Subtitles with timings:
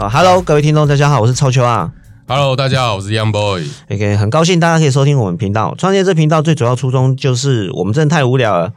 [0.00, 1.92] 啊，Hello，各位听众，大家好，我是超秋啊。
[2.26, 3.66] Hello，大家好，我是 Young Boy。
[3.90, 5.74] OK，很高兴大家可以收听我们频道。
[5.76, 8.72] 创业这频道最主要初衷就是我们真的太无聊了，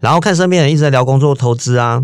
[0.00, 2.02] 然后看身边人一直在聊工作、投资啊，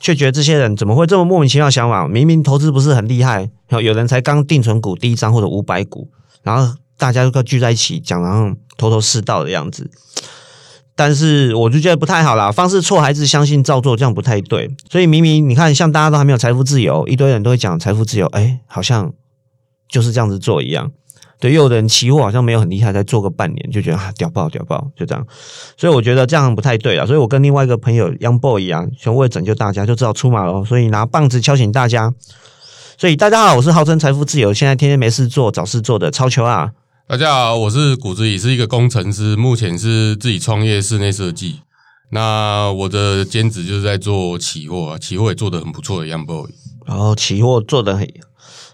[0.00, 2.08] 却觉得这些人怎么会这么莫名其妙想法？
[2.08, 6.08] 明明投资不是很厉害，然后有人才刚定存股第一张或者五百股，
[6.42, 9.90] 然后大家都聚在一起讲，然后头头是道的样子。
[10.94, 14.70] 但是我就觉得不太好啦，方式错还是相信照做，这样不太对。
[14.90, 19.12] 所以明明你看，像大家都还没有财富自由，一堆人都会讲财富自由，哎，好像
[19.88, 20.92] 就是这样子做一样。
[21.40, 25.26] 对，又有的人期货好像没有很厉害，再做个半年就觉得啊屌爆屌爆，就这样。
[25.76, 27.04] 所以我觉得这样不太对了。
[27.04, 30.64] 所以我跟另外一个朋友 Young Boy 一样，想为了拯救大家，就知道出马了。
[30.64, 32.12] 所以拿棒子敲醒大家。
[32.96, 36.70] 所以大家好，我是号称财富自由，现在天天没事做找事做的超球啊。
[37.08, 41.60] 大家好，我是谷子也，是一个工程师，目前是自己创业室内设计。
[42.10, 46.48] 那我的兼职就是在做期货啊，期货也做得很不错的 Young Boy。
[46.86, 48.08] 然后期货做的很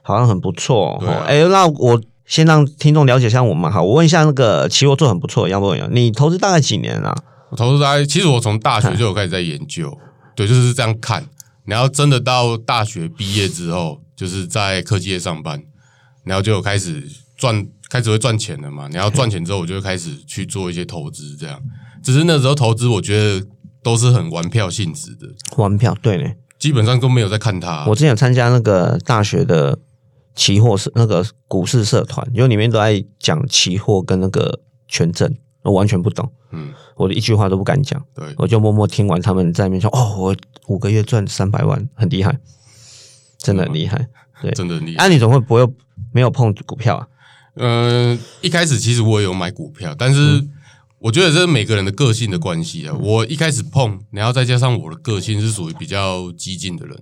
[0.02, 0.98] 好像很不错、哦。
[1.00, 3.82] 对啊哎、那我先让听众了解一下我们哈。
[3.82, 7.16] 我问一下那个期货做很不错的 Young Boy，你投资大概几年啊？
[7.50, 9.98] 我投资大概，其实我从大学就有开始在研究，
[10.36, 11.26] 对，就是这样看。
[11.64, 15.60] 然后真的到大学毕业之后，就是在科技业上班，
[16.24, 17.02] 然后就有开始
[17.36, 18.88] 赚，开始会赚钱了嘛。
[18.88, 21.60] 你要赚钱之后，我就会开始去做一些投资，这样。
[22.02, 23.46] 只是那时候投资，我觉得
[23.82, 26.30] 都是很玩票性质的，玩票对呢。
[26.58, 27.86] 基本上都没有在看它。
[27.86, 29.78] 我之前有参加那个大学的
[30.34, 42.36] 期货社那个股市社团，因为里面都在讲期货跟那个权证，我完全不懂，嗯，我一句话都不敢讲，对，我就默默听完他们在那边说，哦，我五个月赚三百万，很厉害，
[43.38, 44.08] 真的很厉害。
[44.42, 45.04] 对，真的很厉害。
[45.04, 45.64] 啊，你怎么会不会
[46.12, 47.06] 没有碰股票啊？
[47.58, 50.46] 嗯、一开始其实我也有买股票，但是
[50.98, 52.94] 我觉得这是每个人的个性的关系啊。
[52.94, 56.98] 我一开始碰，然后再加上我的个性是属于比较激进的人，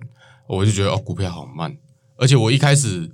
[0.47, 1.77] 我就觉得哦，股票好慢。
[2.17, 3.11] 而且我一开始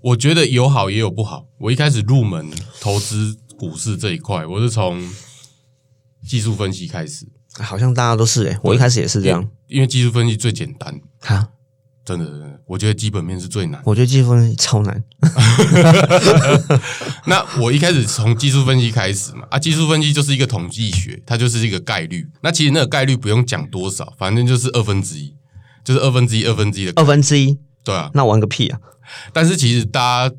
[0.00, 1.46] 我觉得有好也有不好。
[1.58, 2.48] 我一开始入门
[2.80, 5.02] 投资股市这一块，我是从
[6.26, 7.26] 技术分析开始，
[7.58, 9.48] 好像大家都是诶、我一开始也是这样。
[9.66, 11.48] 因为技术分析最简单，哈，
[12.08, 13.82] 真的，真的我觉得基本面是最难。
[13.84, 15.04] 我觉得技术分析超难。
[17.26, 22.26] 那我一开始从技术分析开始嘛，啊，技术分析就是一个统计学，它就是一个概率。
[22.40, 25.36] 那其实那个概率不用讲多少，反正就是二分之一，
[25.84, 28.10] 就是二分之一、二分之一的二分之一，对啊。
[28.14, 28.80] 那玩个屁啊！
[29.34, 30.34] 但是其实大家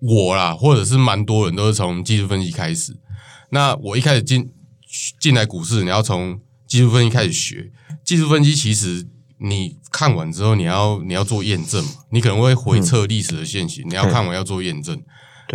[0.00, 2.94] 我啦，或者是蛮多人都是从技术分析开始。
[3.50, 4.50] 那我一开始进
[5.18, 7.72] 进来股市，你要从技术分析开始学。
[8.04, 9.06] 技术分析其实
[9.38, 15.00] 你看完之后，你要你要做验证嘛，你可能会回测历史的现行，你要看完要做验证。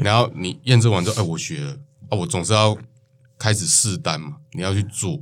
[0.04, 1.72] 然后你验证完之后，哎，我学了
[2.10, 2.78] 啊，我总是要
[3.38, 5.22] 开始试单嘛，你要去做。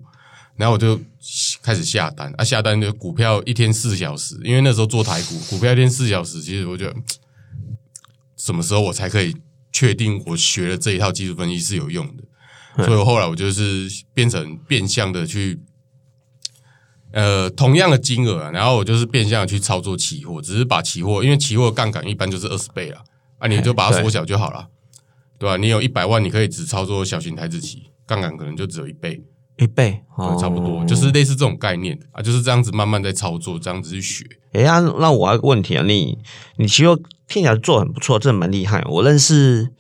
[0.58, 1.00] 然后我就
[1.64, 6.94] 开始下单啊，下单就股票一天四小时，因为那时候做台股，股票一天四小时，其实我觉得
[8.36, 9.34] 什么时候我才可以
[9.72, 12.24] 确定我学了这一套技术分析是有用的？
[12.86, 15.60] 所以后来我就是变成变相的去，
[17.12, 23.02] 呃，同样的金额、啊，然后我就是变相的去操作期货，只是把期货，因为期货杠杆一般就是二十倍啦，
[23.40, 24.68] 啊，你就把它缩小就好了，
[25.40, 29.22] 对吧、你有一百万，你可以只操作小型台子期，杠杆可能就只有一倍，
[29.58, 30.02] 一倍，
[30.40, 34.26] 差不多，就是类似这种概念啊，就是这样子慢慢在操作，这样子去学。
[34.54, 36.18] 哎呀，那我还有个问题啊，你
[36.58, 36.96] 你期货
[37.28, 38.84] 听起来做很不错，真的蛮厉害。
[38.90, 39.72] 我认识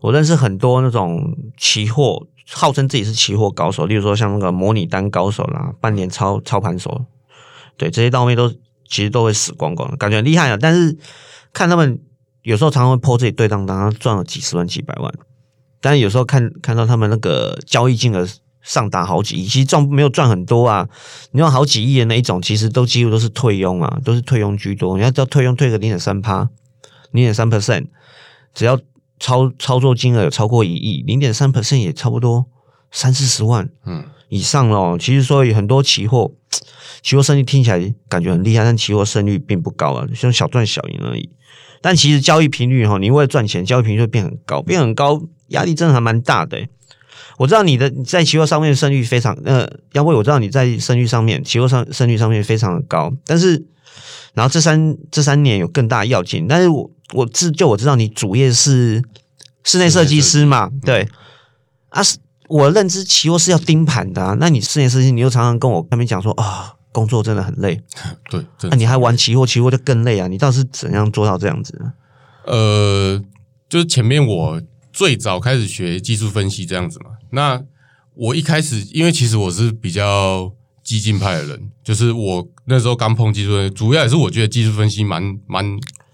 [0.00, 7.06] 我认识很多那种期货，号称自己是期货高手，例如说像那个模拟单高手啦，半年操操盘手，
[7.76, 8.50] 对这些到后面都
[8.86, 10.58] 其实都会死光光，感觉很厉害啊。
[10.60, 10.96] 但是
[11.52, 12.00] 看他们
[12.42, 15.12] 有时候常常会破自己对当当，赚了几十万、几百万，
[15.80, 18.28] 但是有时候看看到他们那个交易金额
[18.60, 20.88] 上达好几亿，其实赚没有赚很多啊。
[21.30, 24.96] 你用好几亿的那一种，其实都几乎都是退佣啊，都是退佣居多。
[24.96, 26.48] 你要知道退佣退个零点三趴，
[27.10, 27.86] 零点三 percent，
[28.54, 28.78] 只要
[29.22, 32.44] 操操作金额有超过一亿，零点三 percent 也差不多
[32.90, 34.98] 三四十万嗯，以上咯。
[34.98, 36.32] 其实所以很多期货，
[37.02, 41.30] 期货胜率听起来感觉很厉害，但期货胜率并不高啊，像小赚小赢而已。
[41.80, 46.68] 但其实交易频率哈，你为了赚钱，交易频率会变很高，变很高，压力真的还蛮大的欸、
[47.42, 53.64] 我知道你的在期货上面的胜率非常呃，要不我知道你在胜率上面，期货上胜率上面非常的高，但是
[54.34, 59.02] 然后这三这三年有更大的要紧，但是我我知就我知道你主业是
[59.64, 61.08] 室内设计师嘛，对。
[61.88, 62.16] 啊，是
[62.48, 67.82] 我认知期货是要盯盘的啊，那你室内设计，你又常常跟我那边讲说啊，工作真的很累，
[68.30, 71.92] 对，真那、的你还玩期货，期货就更累啊，你到底是怎样做到这样子呢？
[72.46, 73.20] 呃，
[73.68, 74.62] 就是前面我
[74.92, 77.06] 最早开始学技术分析这样子嘛。
[77.30, 77.62] 那
[78.14, 80.52] 我一开始，因为其实我是比较
[80.84, 85.64] 激进派的人，就是我那时候刚碰技术分析，主要也是我觉得技术分析蛮蛮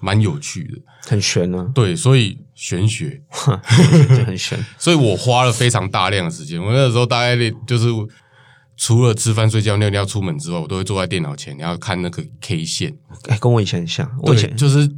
[0.01, 0.79] 蛮有趣的。
[1.07, 3.23] 很玄啊，对，所以玄学，
[4.17, 4.63] 就很玄。
[4.79, 6.63] 所以我花了非常大量的时间。
[6.63, 7.37] 我那个时候大概
[7.67, 7.89] 就是
[8.77, 12.97] 除了吃饭、睡觉、尿尿、出门之外，我都会坐在电脑前，然后看那个 K 线。
[13.29, 14.89] 哎、跟我以前很像，我以对，前就是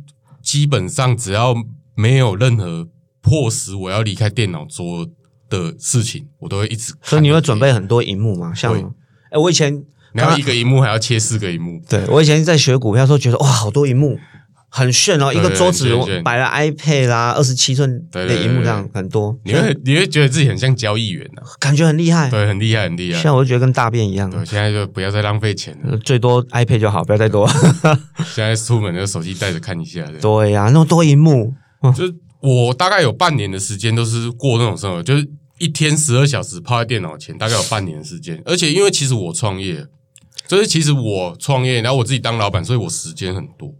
[0.42, 1.54] 基本上只要
[1.94, 2.88] 没有任何
[3.22, 5.06] 迫使我要离开电脑桌
[5.48, 6.94] 的事情，我都会一直。
[7.02, 8.54] 所以你会准备很多荧幕嘛？
[8.54, 8.84] 像对
[9.30, 9.82] 哎、我以前
[10.12, 14.18] 然后一个荧幕还要切四个荧幕，对我以前在学股票的时候，觉得哇，好多荧幕，
[14.68, 15.88] 很炫哦，一对个桌子
[16.24, 22.28] 摆了 iPad 啦，二十七寸的荧幕，这样很多，你会你会觉得自己很像交易员啊， 感觉很厉害。
[22.28, 23.24] 对，很厉害，很厉害现。
[23.24, 25.92] 在我就觉得跟大便一样，对，现在就不要再浪费钱了。
[25.92, 27.48] 呃最多 iPad 就好，不要再多。
[28.34, 31.54] 现在出门的手机带着看一下，对对呀、那么多荧幕，
[31.96, 38.42] 就是我大概有半年的时间都是过那种生活，就是一天十二小时泡在电脑前，大概有半年的时间。
[38.44, 39.86] 而且因为其实我创业，
[40.46, 43.74] 就是其实我创业，然后我自己当老板，所以我时间很多。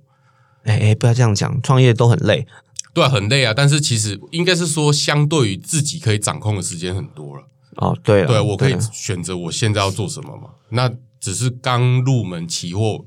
[0.65, 2.47] 哎、哎、不要这样讲，创业都很累。
[2.93, 7.45] 对啊，很累啊，但是其实应该是说，相对于自己可以掌控的时间很多了。
[7.77, 10.51] 哦，对了，对，我可以选择我现在要做什么嘛。
[10.71, 10.91] 那
[11.21, 13.05] 只是刚入门期货，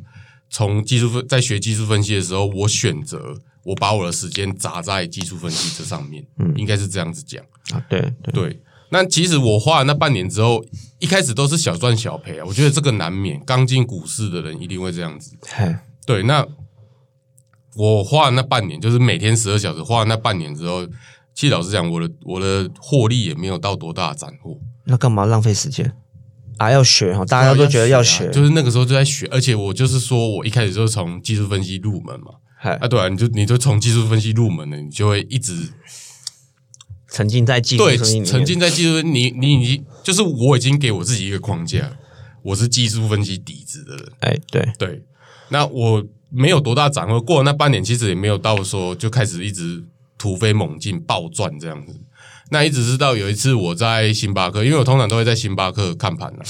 [0.50, 7.44] 从技术分在学技术分析的时候，我选择我把我的时间砸在技术分析这上面，嗯，应该是这样子讲。
[7.72, 10.64] 啊，对对，对，那其实我花了那半年之后，
[11.00, 12.46] 一开始都是小赚小赔啊。
[12.46, 15.38] 我觉得这个难免，刚进股市的人一定会这样子。
[15.48, 15.76] 嘿，
[16.06, 16.46] 对，那
[17.76, 20.86] 我花了那半年，就是每天十二小时，花了那半年之后，
[21.34, 24.60] 其实老实讲，我的我的获利也没有到多大的斩获。
[24.86, 25.96] 那干嘛浪费时间
[26.58, 26.70] 啊？
[26.70, 35.70] 要学哈，大家都觉得要啊学，就是那个时候就在学，而且我就是说我一开始就是从技术分析入门嘛，嘿啊，对啊，你就你就从技术分析入门了，你就会一直
[37.10, 41.98] 沉浸在技术对沉浸在技术，你你已经就是我已经给我自己一个框架，
[42.42, 45.04] 我是技术分析底子的人，哎，对，对，
[45.50, 49.84] 那我没有多大斩获，过了那半年，其实也没有到说就开始一直
[50.18, 52.00] 突飞猛进暴赚这样子。
[52.50, 56.44] 那一直是到有一次我在星巴克，因为我通常都会在星巴克看盘的。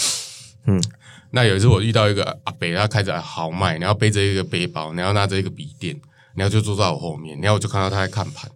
[0.66, 0.82] 嗯，
[1.36, 6.00] 那有一次我遇到一个阿北，他开着豪迈，然后背着一个背包，然后拿着一个笔电，
[6.36, 8.48] 然后就坐在我后面，然后我就看到他在看盘，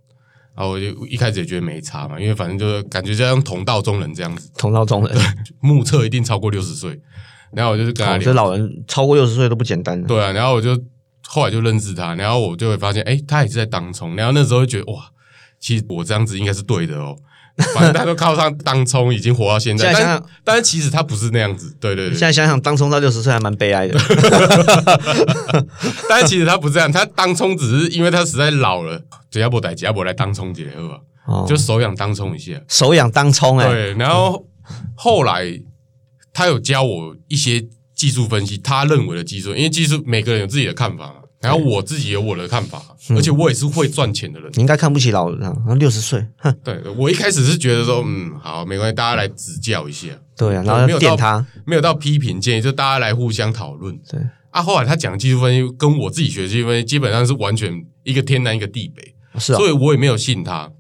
[0.56, 5.18] 然后我就一开始也觉得没差嘛，因为反正就是感觉就像同道中人这样子，同道中人，
[5.60, 7.02] 目测一定超过六十岁，
[7.52, 10.00] 然后我就是跟他哦，聊这老人超过六十岁都不简单。
[10.04, 10.80] 对啊，然后我就
[11.26, 15.10] 后来就认识他，然后我就会发现，哎，他也是在当冲，然后那时候就觉得哇，
[15.60, 17.18] 其实我这样子应该是对的哦。
[17.74, 24.00] 反正他都靠上当冲，已经活到现在，但现在想想但是其实他不是那样子，对对对，现在想想，当冲到六十岁还蛮悲哀的。
[26.08, 29.02] 但是其实他不这样，他当冲只是因为他实在老了，
[29.32, 34.46] 只要不逮，只要不来当冲结合吧，哦，就手痒当冲一下，手痒当冲哎，对，然后
[34.96, 35.60] 后来
[36.32, 37.66] 他有教我一些
[37.96, 44.50] 技术分析，他认为的技术，因为技术每个人有自己的看法嘛，然后我自己有我的看法，而且我也是会赚钱的人。
[44.56, 53.96] 你应该看不起老人啊，六十岁，哼，对我一开始是觉得说，嗯，好，没关系，大家来指教一下，对啊，然后没有到他，没有到批评建议，就大家来互相讨论。
[54.10, 54.20] 对，
[54.50, 60.72] 啊，后来他讲的技术分析跟我自己学的技术分析基本上是完全一个天南一个地北，是啊所，以我也没有信他。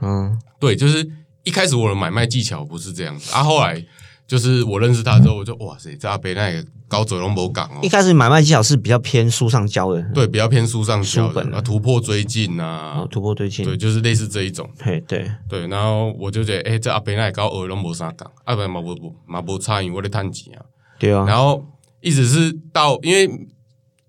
[0.00, 1.06] 嗯，对，就是
[1.44, 3.84] 一开始我的买卖技巧不是这样子，啊，后来
[4.26, 12.98] 就是我认识他之后，我就哇塞，这阿北那个高走龙博港哦，一开始买卖技巧是比较偏书上教的，对，比较偏书上教的啊，突破追进啊。
[12.98, 14.68] 哦，，突破追进，对，就是类似这一种。
[14.80, 20.64] 嘿，对，对，然后我就觉得，哎、这阿北那高鹅龙无啥讲，啊不嘛不不嘛无差，因为我在探钱啊。
[20.98, 21.64] 对啊，然后
[22.00, 23.30] 一直是到，因为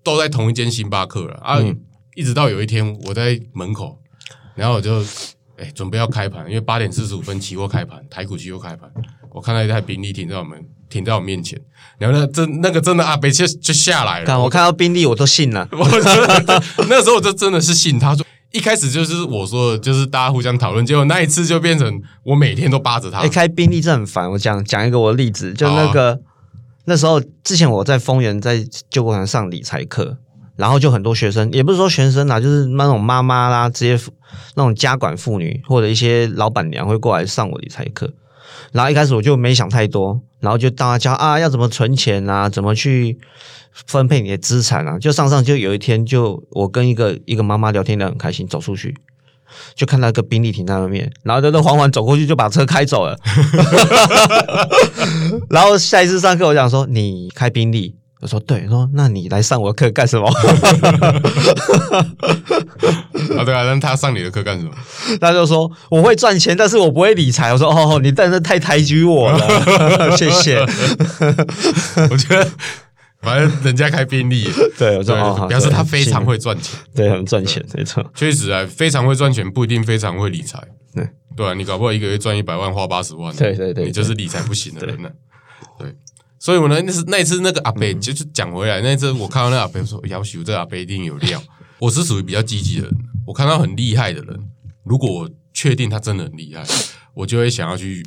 [0.02, 1.34] 都在同一间星巴克了。
[1.42, 1.80] 啊，嗯。
[2.16, 3.96] 一直到有一天我在门口，
[4.56, 5.00] 然后我就
[5.56, 8.90] 哎、准备要开盘，因为八点四十五分期货开盘，台股期货开盘，
[9.38, 10.58] 我看到一台宾利停在我们
[10.90, 11.56] 停在我面前，
[11.96, 16.02] 然后那真那个真的阿北就就下来了，看我看到宾利我都信了， 我真
[16.44, 18.26] 的那时候我就真的是信他说。
[18.50, 23.18] 一开始就是我说的，就是大家互相讨论，结果那一次就变成我每天都扒着他。
[23.18, 24.28] 哎，开宾利真的很烦。
[24.30, 26.18] 我讲讲一个我的例子，就那个
[26.86, 30.16] 那时候之前我在丰原在救国团上理财课，
[30.56, 34.02] 然后就很多学生，也不是说学生啦，就是那种妈妈啦，这些
[34.54, 38.10] 那种家管妇女或者一些老板娘会过来上我理财课。
[38.72, 43.18] 然后一开始我就没想太多，然后就大家啊要怎么存钱啊，怎么去
[43.72, 44.98] 分配你的资产啊。
[44.98, 48.96] 就上上就有一天就我跟一个一个妈妈聊天聊很开心，走出去
[49.74, 53.18] 就看到一个宾利停在外面，然后就那缓缓走过去就把车开走了。
[55.48, 57.96] 然后下一次上课我讲说你开宾利。
[58.20, 60.26] 我说对，我说那你来上我的课干什么？
[63.38, 64.72] 啊，对啊，那他上你的课干什么？
[65.20, 67.52] 他就说我会赚钱，但是我不会理财。
[67.52, 70.58] 我说哦，你真是太抬举我了， 谢谢。
[72.10, 72.48] 我觉得
[73.20, 76.78] 反正人家开宾利，对，我知道，表示他非常会赚钱。
[76.94, 78.04] 对，很赚钱，没错。
[78.14, 80.60] 确实啊，非常会赚钱不一定非常会理财。
[80.94, 85.08] 对，对啊，你搞不好一个月赚一百万，花八十万，对对对，你就是理财不行的人呢。
[86.38, 91.42] 对，所以我呢，那是那一次那个阿北就是讲回来，那次我看到那阿北说，要求这阿北一定有料。
[91.80, 92.94] 我是属于比较积极的人，
[93.26, 94.36] 我看到很厉害的人，
[94.84, 96.64] 如果我确定他真的很厉害，
[97.14, 98.02] 我就会想要去，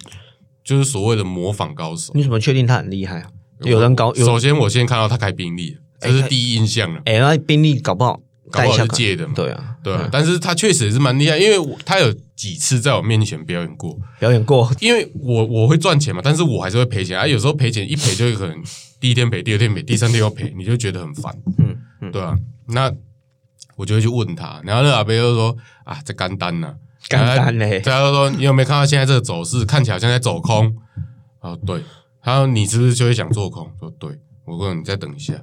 [0.63, 2.11] 就是所谓的模仿高手。
[2.13, 3.29] 你怎么确定他很厉害啊？
[3.63, 7.01] 有人高，首先我先看到他开宾利，这是第一印象了。
[7.05, 8.19] 哎，那宾利搞不好，
[8.50, 9.33] 搞不好是借的嘛？
[9.36, 10.10] 对啊，对啊。
[10.12, 14.69] 但是他确实也是蛮厉害，因为他有几次在我面前表演过，表演过。
[14.81, 17.27] 因为我我会赚钱嘛，但是我还是会赔钱啊。
[17.27, 18.57] 有时候赔钱一赔就可能
[19.00, 21.33] 第一天赔，第二天赔，第三天又赔，你就觉得很烦。
[21.60, 22.36] 嗯嗯，对啊。
[22.67, 22.91] 那
[23.75, 26.75] 我就会去问他，然后那阿贝就说啊，这干单呢？
[27.10, 27.79] 干单嘞？
[27.79, 30.75] 他就说你有没有看到现在这个走势，看起来好像在走空？
[31.41, 31.81] 哦，对。
[32.21, 33.71] 他说你是不是就会想做空？
[33.79, 34.19] 说对。
[34.45, 35.33] 我问你再等一下，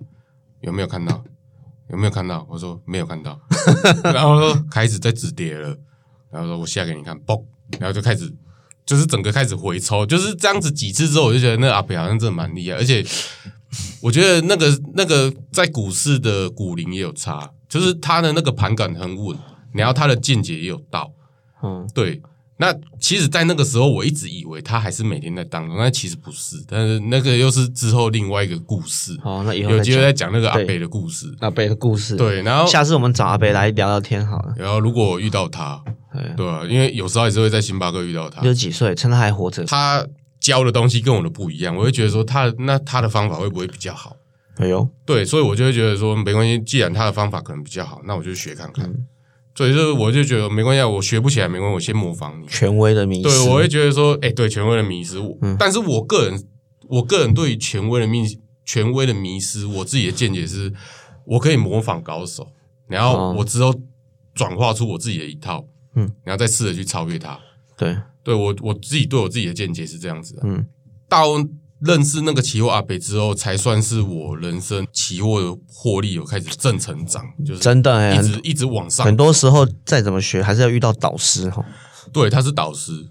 [0.61, 1.25] 有没有看到？
[1.90, 2.47] 有没有看到？
[2.50, 3.40] 我说没有看到。
[4.04, 5.76] 然后说开始在止跌了。
[6.30, 7.42] 然后说我下给你看，嘣，
[7.80, 8.30] 然后就开始
[8.85, 13.02] 就是整个开始回抽，就是这样子几次之后，我就觉得那阿北好像真的蛮厉害，而且
[14.02, 19.38] 我觉得那个那个在股市的股龄也有差，就是他的那个盘感很稳，
[19.73, 21.11] 然后他的见解也有道。
[21.62, 22.21] 嗯，对。
[22.61, 26.57] 那其实，在那个时候，我一直以为他还是每天在当中，但其实不是。
[26.69, 29.17] 但是那个又是之后另外一个故事。
[29.23, 31.33] 哦，那以后有机会再讲那个阿北的故事。
[31.38, 32.17] 阿北的故事。
[32.17, 34.53] 对，然后下次我们找阿北来聊聊天好了。
[34.57, 35.81] 然后如果遇到他，
[36.37, 38.43] 对啊，因为有时候也是会在星巴克遇到他。
[38.43, 39.62] 六十几岁，趁他还活着。
[39.65, 40.05] 他
[40.41, 44.17] 教的东西跟我的不一样，我会觉得说他那他的方法会不会比较好？
[44.57, 48.93] 哎呦，对，所以我就会觉得说没关系，既然他的方法可能比较好，那我就学看看。
[49.59, 52.47] 所以就我就觉得没关系，我学不起来没关系，我先模仿你。
[52.47, 55.17] 权威的迷失，对我会觉得说，哎，对权威的迷失，
[55.59, 56.45] 但是我个人，
[56.87, 60.73] 我个人对于权威的迷权威的迷失，我自己的见解是，
[61.25, 62.47] 我可以模仿高手，
[62.87, 63.75] 然后我之后
[64.33, 67.37] 转化出我自己的一套，嗯，然后再试着去超越他。
[67.77, 70.65] 对，对我我自己对我自己的见解是这样子的，嗯，
[71.09, 71.25] 到。
[71.80, 79.06] 认识那个期货阿北之后，才算是我人生期货的获利有开始正成长，就是真的一直一直往上。
[79.06, 81.64] 很多时候再怎么学，还是要遇到导师哈。
[82.12, 83.06] 对，他是导师，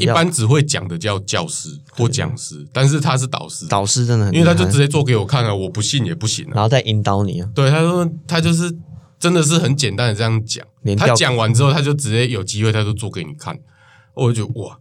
[0.00, 3.68] 一般只会讲的叫教师或讲师，但是他是导师。
[3.68, 7.40] 导师真的很，因为他就直接做给我看啊，我不信也不行，然后再引导你。
[7.54, 8.76] 对，他说他就是
[9.20, 13.56] 真的是很简单的这样讲，他讲完之后，他就直接有机会，他就做给你看。
[14.14, 14.76] 我就哇，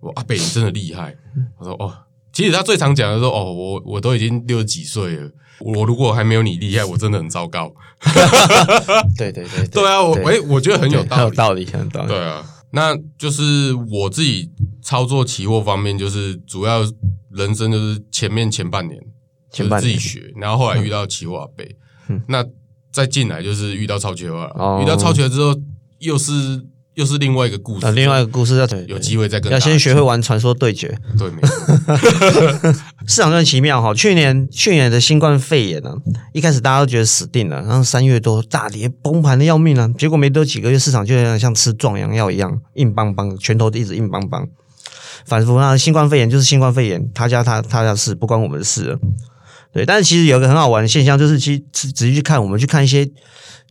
[0.00, 1.14] 我阿北你真的厉害。
[1.60, 1.94] 我说哦。
[2.38, 5.28] 其实他最常讲的说：“哦，我我都已经六十几岁了，
[5.58, 7.74] 我如果还没有你厉害，我真的很糟糕。
[9.18, 10.00] ”对对对对啊！
[10.00, 12.06] 我哎，我觉得很有道理，很有道理，很道理。
[12.06, 14.48] 对啊，那就是我自己
[14.80, 16.82] 操作期货方面，就是主要
[17.32, 19.02] 人生就是前面前半年，
[19.50, 21.76] 前半自己学，然后后来遇到期货贝，
[22.28, 22.46] 那
[22.92, 25.52] 再进来就是遇到超期货，遇到超期货之后
[25.98, 26.64] 又是。
[26.98, 29.52] 又是另外一个故事，另外一个故事要有机会再跟。
[29.52, 30.98] 要先学会玩传说对决。
[31.16, 32.74] 对，没错。
[33.06, 33.94] 市场真的奇妙哈！
[33.94, 35.94] 去年去年的新冠肺炎呢，
[36.32, 44.48] 一开始大家都觉得死定了，然后三月多大跌崩盘的要命啊，结果没多几个月，市场就有点像吃壮阳药一样，硬邦邦，拳头一直硬邦邦。
[45.24, 48.98] 反复那新冠肺炎就是新冠肺炎，他家他他家事，不关我们的事了。
[49.72, 51.62] 对，但是其实有一个很好玩的现象，就是其实
[51.92, 53.08] 仔细去看，我们去看一些。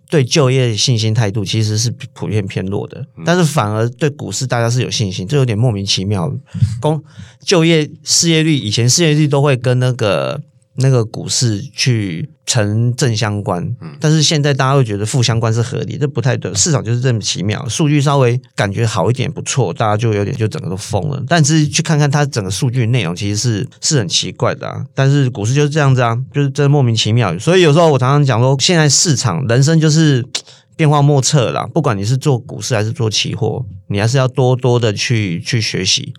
[0.10, 6.32] 对就业信心态度其实是普遍偏弱的，但是反而对股市大家是有信心，这有点莫名其妙。
[6.80, 7.04] 工
[7.42, 10.42] 就业失业率以前失业率都会跟那个。
[10.78, 16.54] 那个股市去成正相关，但是现在大家会觉得负相关是合理，这不太对。
[16.54, 21.24] 市场就是这么奇妙，数据稍微感觉好一点不错，大家就有点就整个都疯了。
[21.28, 24.68] 但是去看看它整个数据内容，其实是是很奇怪的。
[24.68, 24.86] 啊。
[24.94, 27.38] 但是股市就是这样子啊，就是真莫名其妙。
[27.40, 30.24] 所以有时候我常常讲说，现在市场人生就是
[30.78, 31.68] 变化莫测啦。
[31.74, 36.14] 不管你是做股市还是做期货，你还是要多多的去去学习，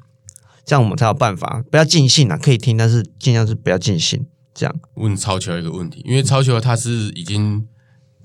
[0.66, 1.62] 这样我们才有办法。
[1.70, 4.26] 不要尽兴啊，可以听，但是尽量是不要尽兴。
[4.58, 4.80] 这样。
[4.94, 7.64] 问超球一个问题，因为超球他是已经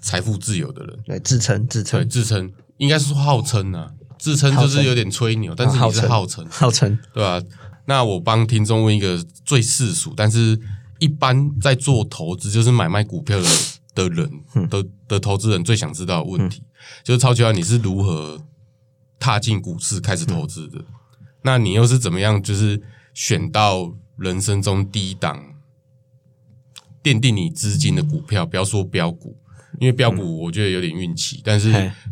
[0.02, 2.02] 财富自由的人，对自称自称。
[2.02, 6.44] 对自称，应该是说号称啊，自称就是有点吹牛，但是你是号称。
[6.50, 6.98] 号称。
[7.14, 7.40] 对吧？
[7.86, 10.60] 那我帮听众问一个最世俗，但是
[10.98, 13.48] 一般在做投资就是买卖股票的
[13.94, 14.30] 的人
[14.70, 16.64] 的的投资人最想知道的问题，
[17.04, 18.42] 就是超球啊你是如何
[19.20, 20.84] 踏进股市开始投资的？
[21.44, 22.82] 那你又是怎么样就是
[23.14, 25.53] 选到人生中第一档？
[27.04, 29.36] 奠定你资金的股票，不要说标股，
[29.80, 31.42] 因为标股我觉得有点运气。
[31.44, 31.72] 但是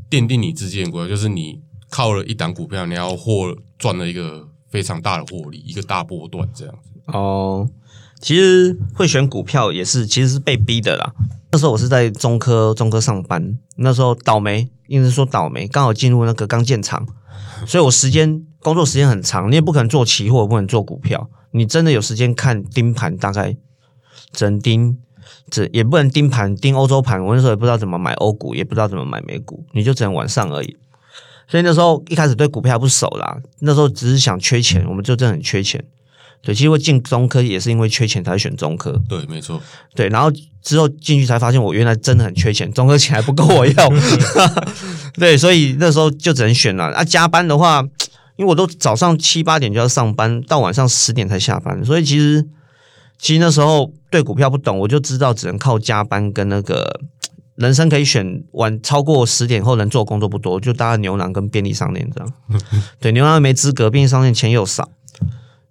[0.09, 6.89] 奠定你资金的股票，就是你靠了一档股票，你要获赚了一个非常大的获利，一个大波段这样子。
[7.07, 7.69] 哦，
[8.19, 11.13] 其实会选股票也是，其实是被逼的啦。
[11.51, 17.05] 那时候我是在中科中科上班，那时候倒霉，应该是说倒霉，刚好进入那个钢建厂，
[17.65, 23.57] 所以我时间工作时间很长，你也不可能做期货，不可能做股票，你真的有时间看盯盘，大概
[24.33, 24.97] 只能盯，
[25.49, 27.23] 只也不能盯盘盯欧洲盘。
[27.23, 30.77] 我那时候也不知道怎么买欧股，也不知道怎么买美股，你就只能晚上而已。
[31.47, 35.83] 所以那时候一开始对股票不熟啦，那时候只是想缺钱，我们就真的很缺钱。
[36.41, 38.99] 对，其实会进中科也是因为缺钱才选中科。
[39.07, 39.61] 对，没错。
[39.93, 40.31] 对，然后
[40.63, 43.89] 之后进去才发现，我原来真的很缺钱，中科钱还不够我要。
[45.13, 46.85] 对，所以那时候就只能选了。
[46.85, 47.83] 啊，加班的话，
[48.37, 52.43] 因为我都早上七八点就要上班，到晚上十点才下班，所以其实
[53.21, 56.99] 其实那时候对股票不懂，我就知道只能靠加班跟那个
[57.55, 62.33] 人生可以选晚超过十点后能做工作不多，就搭牛郎跟便利商店这样。
[62.99, 64.89] 对，牛郎没资格，便利商店钱又少。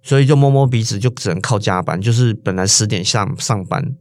[0.01, 2.01] 所以就摸摸鼻子，就只能靠加班。
[2.01, 3.93] 就是本来十点上上班，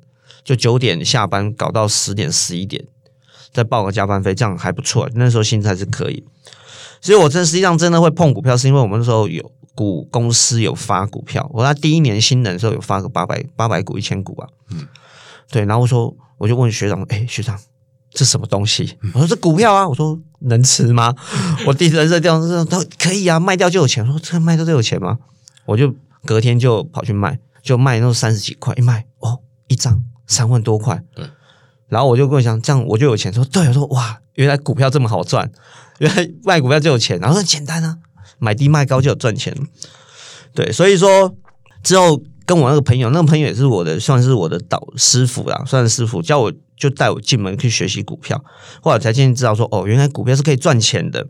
[0.44, 2.84] 就九点下班，搞到十点十一点，
[3.52, 5.10] 再报个加班费，这样还不错。
[5.14, 6.24] 那时候薪资还是可以。
[7.02, 11.48] 所以我真实际上真的会碰股票，是因为我们那时候有股公司有发股票。
[11.52, 14.48] 我他第一年新人的时候有发个八百八百股一千股啊。
[14.70, 14.86] 嗯，
[15.50, 15.64] 对。
[15.64, 17.58] 然后我说，我就问学长，哎，学长，
[18.10, 18.98] 这什么东西？
[19.14, 19.88] 我说这股票啊。
[19.88, 21.14] 我说能吃吗？
[21.66, 24.04] 我第一次人生掉，他可以啊，卖掉就有钱。
[24.04, 25.18] 我说这卖掉就有钱吗？
[25.66, 31.02] 我就隔天就跑去卖，就卖那三十几块一卖哦，一张三万多块。
[31.14, 31.24] 对，
[31.88, 33.32] 然后我就跟我讲，这样我就有钱。
[33.32, 35.50] 说对，我说哇，原来股票这么好赚，
[35.98, 37.18] 原来卖股票就有钱。
[37.20, 37.98] 然后说简单啊，
[38.40, 39.56] 买低卖高就有赚钱。
[40.52, 41.36] 对，所以说
[41.84, 48.42] 之后跟我那个朋友，那个朋友也是我的，算是我的导师傅啦，算是师傅，叫我就带我进门去学习股票，
[48.82, 51.28] 后来才渐渐知道说，哦，原来股票是可以赚钱的。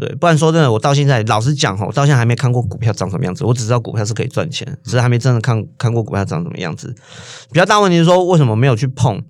[0.00, 3.44] 对，不然说真的，我到现在老实讲哈，我到现在还没看过股票长什么样子。
[3.44, 6.92] 我只知道股票是可以赚钱，只是还没真的看看过股票长什么样子。
[7.52, 9.22] 比较大问题是说，为什么没有去碰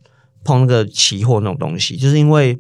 [0.45, 1.97] 碰那个期货那种东西？
[1.97, 2.59] 就是因为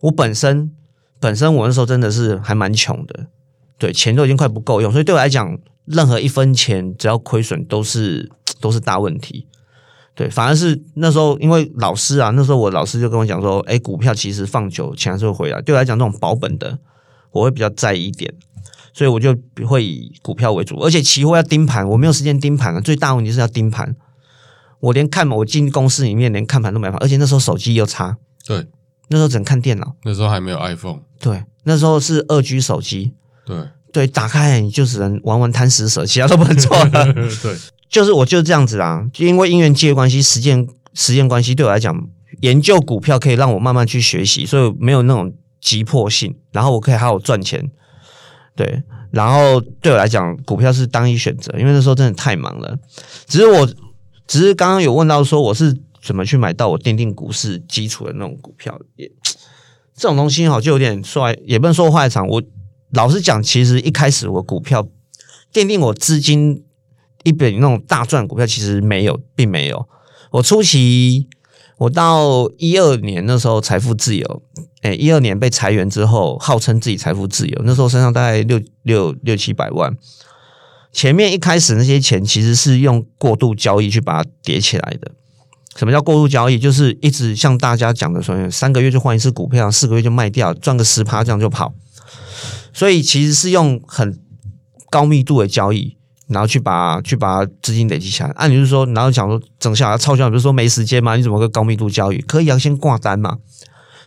[0.00, 0.72] 我本身
[1.20, 3.28] 本身我那时候真的是还蛮穷的，
[3.84, 9.46] 对，钱都已经快不够用，所以对我来讲，任何一分钱只要亏损都是都是大问题。
[10.14, 15.60] 对，反而是那时候因为老师啊，那时候我老师就跟我讲说，哎，股票其实放久钱还是会回来。
[15.60, 16.78] 对我来讲，这种保本的。
[17.32, 18.32] 我会比较在意一点，
[18.94, 22.80] 所以我就会以股票为主，而且期货要盯盘，我没有时间盯盘了。
[22.80, 23.96] 最大问题是要盯盘，
[24.78, 28.16] 我连看我进公司里面连看盘都没法，而且那时候手机又差，
[28.46, 28.64] 对，
[29.08, 33.14] 那时候只能看电脑，那时候还没有 iPhone，对，那时候是二 G 手机，
[33.46, 33.56] 对
[33.92, 37.12] 对，打开你就只能玩玩贪食蛇，其他都不能做了。
[37.42, 37.56] 对，
[37.88, 41.94] 就是我就是这样子啦，就因为因缘界关系、时间时间关系，对我来讲，
[42.40, 45.32] 研究股票可以让我慢慢去学习，所以没有那种。
[45.64, 47.70] 急迫性，然后我可以好好赚钱，
[48.54, 52.78] 对，然后对我来讲，股票是单一选择，因为那时候真的太忙了。
[53.26, 53.66] 只是我，
[54.26, 59.10] 只是刚刚有问到说我是怎么去买到我奠定股市基础的那种股票，也
[59.96, 62.28] 这种东西好就有点说，也不能说坏场。
[62.28, 62.42] 我
[62.94, 64.86] 老实讲，其实一开始我股票
[65.52, 66.64] 奠定我资金
[67.22, 69.88] 一笔那种大赚股票，其实没有，并没有。
[70.32, 71.28] 我初期。
[71.76, 74.42] 我到一二年那时候财富自由，
[74.82, 77.62] 哎，一二年被裁员之后，号称自己财富自由。
[77.64, 79.92] 那时候身上大概六六六七百万，
[80.92, 85.10] 前面一开始那些钱其实是用过度交易去把它叠起来的。
[85.74, 86.60] 什么叫过度交易？
[86.60, 91.74] 就是一直像大家讲的说，三个月就换一次股票，四个月就卖掉，赚个十趴这样就跑。
[92.74, 94.20] 所以其实是用很
[94.90, 95.96] 高密度的交易。
[96.26, 102.18] 然后去把去把资金累积起来，按理是说，然后讲说整下来超销，比如说没时间嘛，你怎么个高密度交易？
[102.22, 103.36] 可以啊，先挂单嘛。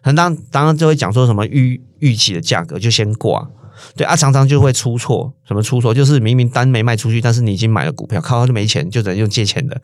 [0.01, 3.47] 当当然就会讲说什么预预期的价格就先挂，
[3.95, 5.31] 对啊，常常就会出错。
[5.47, 5.93] 什么出错？
[5.93, 9.79] 就是明明单没卖出去，但是你已经买了股票，靠就没钱，就只能用借钱的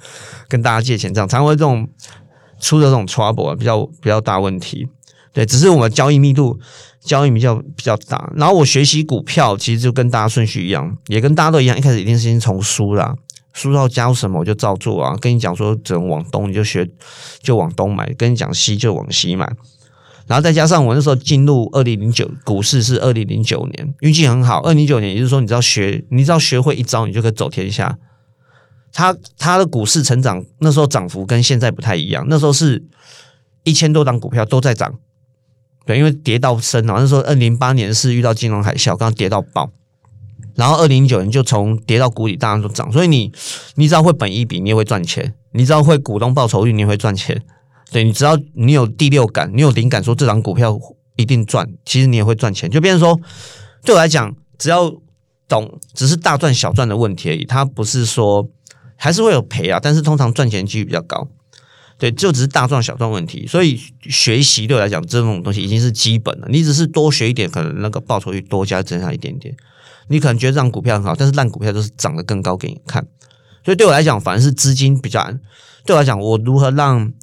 [0.47, 1.87] 跟大家借钱，这样常会这种
[2.59, 4.87] 出的这种 trouble 比较比较大问题。
[5.31, 6.59] 对，只是我们交易密度。
[7.03, 13.13] 交易比较比较大，然后我学习股票，其实就跟大家顺序一样，也跟大家都一样，一开始一定是先从书啦，
[13.51, 15.15] 书要教什么我就照做啊。
[15.19, 16.89] 跟你讲说只能往东，你就学
[17.41, 19.51] 就往东买；跟你讲西就往西买。
[20.25, 24.61] 然后再加上我那时候进入二零零九股市是二零零九年，运气很好。
[24.61, 27.97] 二零零九年，也就是说，你知道学，你知道学会一招，你就可以走天下。
[28.93, 32.81] 他他的股市成长那时候涨幅跟现在不太一样，那时候是
[33.65, 34.93] 一千多档股票都在涨。
[35.85, 36.95] 对，因为跌到深了。
[36.97, 39.69] 那时候，二零零八年是遇到金融海啸，刚刚跌到爆，
[40.55, 42.91] 然后二零零九年就从跌到谷底，大家都涨。
[42.91, 43.31] 所以你，
[43.75, 47.41] 你只要会本一笔，你也会赚钱；你只要会股东报酬率，你也会赚钱。
[47.91, 50.79] 对你，只要你有第六感，你有灵感，说这张股票
[51.17, 52.69] 一定赚，其实你也会赚钱。
[52.71, 53.19] 就变成说，
[53.83, 54.89] 对我来讲，只要
[55.49, 57.43] 懂，只是大赚小赚的问题而已。
[57.43, 58.47] 它不是说
[58.95, 61.27] 还是会有赔啊，但是通常赚钱几率比较高。
[62.03, 66.47] 对，就只是大赚小赚问题，所以学习对我来讲这种东西已经是基本了。
[66.49, 69.55] 你只是多学一点，可能那个报酬率多加增加一点点。
[70.09, 73.07] 你可能觉得这张股票很好，但是烂股票都是涨得更高给你看。
[73.63, 75.23] 所以对我来讲，反而是资金比较。
[75.85, 77.13] 对我来讲，我如何让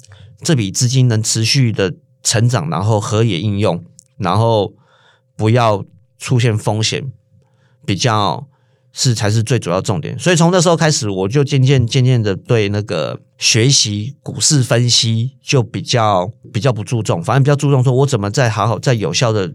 [0.41, 3.85] 这笔资金能持续的成长，然后合理应用，
[4.17, 4.73] 然后
[5.37, 5.85] 不要
[6.17, 7.11] 出现风险，
[7.85, 8.47] 比较。
[8.93, 19.49] 是才是最主要重点，所以从那时候开始，我就渐渐渐渐的对那个学习股市分析就比较比较不注重，反正比较注重说我怎么在好好在有效的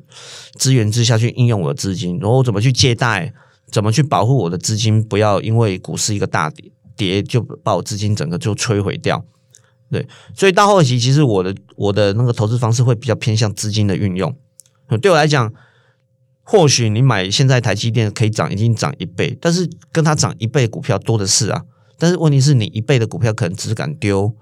[0.54, 3.30] 资源之下去应用我的资金，然后我怎么去借贷，
[3.70, 9.22] 怎么去保护我的资金，不要因为股市一个大跌跌就把我资金整个就摧毁掉。
[9.90, 14.34] 对，所以到后期其实我的我的那个投资方式会比较偏向资金的运用，
[15.02, 15.52] 对我来讲。
[16.48, 21.64] 或许你买现在台积电可以涨，已经涨一倍，但是跟它涨一倍股票多的是啊。
[21.98, 24.32] 但是问题是你一倍的股票可能只敢丢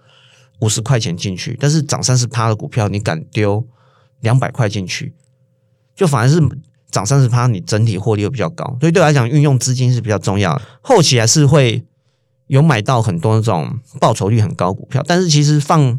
[0.60, 3.66] 五十块钱进去，但是涨三十趴的股票你敢丢
[4.20, 5.14] 两百块进去，
[5.96, 6.38] 就反而是
[6.90, 8.76] 涨三十趴，你整体获利又比较高。
[8.80, 10.60] 所以对我来讲，运用资金是比较重要。
[10.82, 11.82] 后期还是会
[12.48, 15.98] 有买到很多那种报酬率很高股票，但是其实放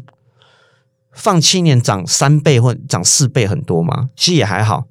[1.10, 4.86] 放七年涨三倍或涨四倍很多嘛，其实也还好。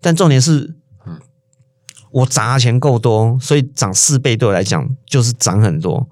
[0.00, 0.76] 但重点是，
[2.10, 6.08] 我砸钱够多，所以涨四倍对我来讲就是涨很多。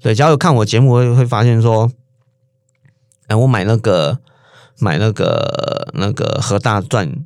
[0.00, 1.90] 对，只要有看我节目会会发现说，
[3.26, 4.20] 哎，我买那个
[4.78, 7.24] 买那个那个和大赚，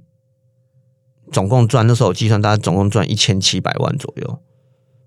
[1.32, 4.38] 总共赚那时候我计算大概总共赚一千七百万左右，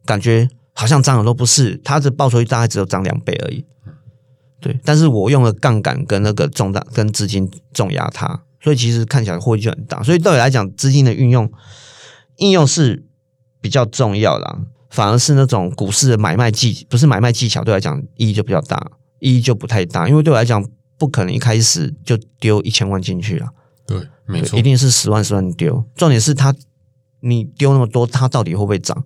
[0.06, 1.78] 感觉好像涨很多，不是？
[1.84, 3.66] 它的报酬率大概只有涨两倍而已。
[4.60, 8.44] 对，但是我用了杠杆跟那个重大跟资金重压它。
[8.62, 11.50] 所以其实看起来获利就很大，所以对我来讲，资金的运用
[12.38, 13.06] 应用是
[13.62, 20.64] 比较重要的，反而是那种股市的买卖技不是买卖技巧，对我来讲意义就比较大，意义就不太大，因为对我来讲，
[20.98, 23.48] 不可能一开始就丢一千万进去了，
[23.88, 25.86] 对，没错，一定是十万十万丢。
[25.96, 26.54] 重点是它
[27.22, 29.06] 你丢那么多，它到底会不会涨，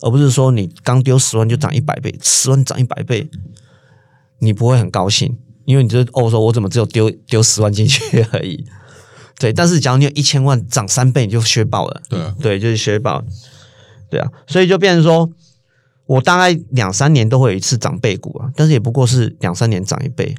[0.00, 3.30] 而不是说你刚丢十万就涨一百倍，十万涨一百倍，
[4.40, 8.64] 你不会很高兴，因为你就哦说，我怎么只有丢丢十万进去而已。
[9.38, 12.02] 对，但是假如你有一千万涨三倍，你就削爆了。
[12.08, 13.24] 对，对，就是削爆。
[14.10, 15.30] 对啊，所以就变成说，
[16.06, 20.34] 我大概两三年都会有一次涨倍股啊，但是也不过是两三年涨一倍，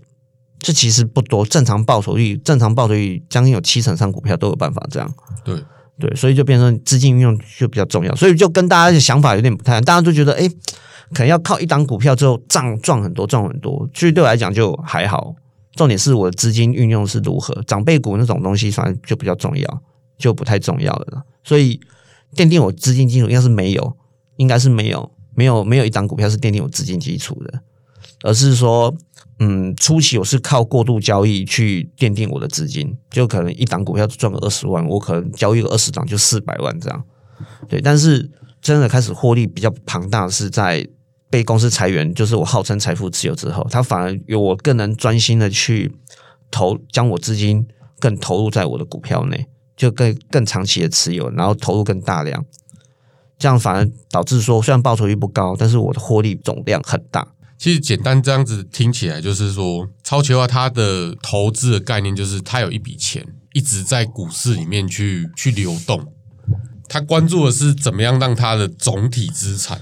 [0.60, 1.46] 这其实不多。
[1.46, 5.14] 正常报酬率，正常报酬率将近有七成上股票都有办法这样。
[5.46, 5.56] 对，
[6.00, 8.14] 对，所以就变成资金运用就比较重要。
[8.16, 10.50] 所以就跟大家的想法有点不太，大家都觉得哎，
[11.14, 13.88] 可能要靠一档股票之后涨赚很多，赚很多。
[13.94, 15.36] 其实对我来讲就还好。
[15.80, 19.82] 重点是我的资金运用是如何，长辈股那种东西反正就比较重要，
[20.18, 21.24] 就不太重要了。
[21.42, 21.80] 所以
[22.36, 23.96] 奠定我资金基础应该是没有，
[24.36, 27.62] 应该是没有，没有没有一档股票是奠定我资金基础的，
[28.24, 28.94] 而是说，
[29.40, 37.02] 嗯，初期我是靠过度交易去奠定我的资金，就可能一档股票赚个二十万，我可能交易个二十档就四百万这样。
[37.70, 38.30] 对，但是
[38.62, 40.86] 真的开始获利比较庞大是在。
[41.30, 45.94] 被公司裁员，就是我号称财富自由之后，他反而有我更能专心的去
[46.50, 47.68] 投，将我资金
[48.00, 52.44] 更投入在我的股票内，就更更长期的持有，然后投入更大量，
[53.38, 57.28] 这样反而导致说，虽然报酬率不高，但是我的获利总量很大。
[57.60, 66.14] 其实简单这样子听起来，就是说超期化它的投资的概念，就是它有一笔钱一直在股市里面去去流动，
[66.88, 69.82] 他关注的是怎么样让它的总体资产。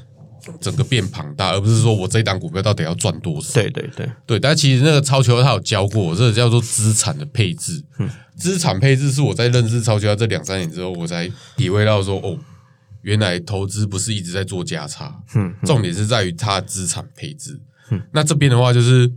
[0.60, 3.54] 整个变庞大，而不是说我这一档股票到底要赚多少？
[3.54, 7.84] 对对对对，但其实那个超球他有教过我，这个叫做资产的配置。
[8.38, 12.38] 资产配置是我在认识超球这两三年之后，我才体会到说，哦，
[13.02, 17.60] 原来投资不是一直在做价差，嗯，重点是在于它资产配置。
[17.90, 19.12] 嗯，那这边的话，就是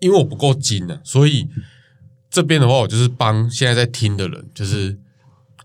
[0.00, 1.48] 因为我不够精啊，所以
[2.30, 4.98] 这边的话，我就是帮现在在听的人，就是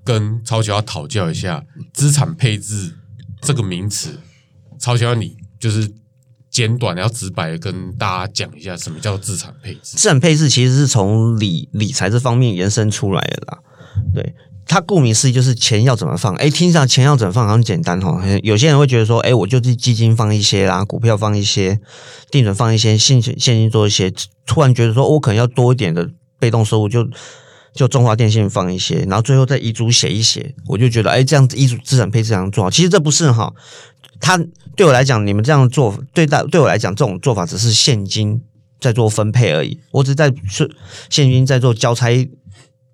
[0.03, 2.93] 跟超球要讨教一下资产配置
[3.41, 4.19] 这个名词。
[4.79, 5.91] 超喜欢你，就是
[6.49, 9.97] 简短、要直白跟大家讲一下什么叫资产配置。
[9.97, 13.59] 资产配置其实是从理理财这方面延伸出来的啦。
[14.13, 14.33] 对，
[14.65, 16.33] 它顾名思义就是钱要怎么放。
[16.35, 18.21] 哎，听上钱要怎么放很简单哈。
[18.43, 21.79] 有些人会觉得说，哎，我就是基金放一些啦，股票放一些，
[22.31, 24.11] 定存放一些，现现金做一些。
[24.45, 26.09] 突然觉得说我可能要多一点的
[26.39, 27.07] 被动收入，就
[27.73, 33.53] 就中华电信放一些，然后最后再遗嘱写一写，我就觉得哎，这样子遗嘱资产配置这样做，其实这不是哈。
[34.19, 34.39] 他
[34.75, 38.41] 对我来讲，你们这样做对大对我来讲，这种做法只是现金
[38.79, 39.79] 在做分配而已。
[39.91, 40.69] 我只在是
[41.09, 42.09] 现金在做交差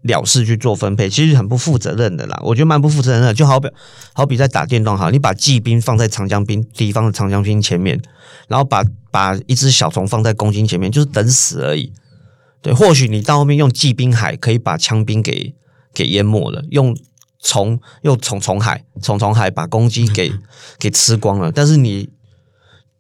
[0.04, 2.38] 了事去做分配，其实很不负责任的啦。
[2.44, 3.70] 我觉得蛮不负责任的，就好比
[4.12, 8.02] 好比在打电动哈，你把骑兵放在长江兵敌方的长江兵前面，
[8.50, 11.94] 然后把把一只小虫放在攻击前面，就是等死而已。
[12.62, 15.56] 对，或许你到后面用骑兵海可以把枪兵给
[15.94, 16.94] 给淹没了，用
[17.44, 20.34] 虫又虫虫海虫虫海把公鸡给
[20.80, 22.10] 给吃光了，但是你。